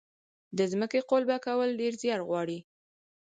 [0.57, 2.59] د ځمکې قلبه کول ډیر زیار غواړي.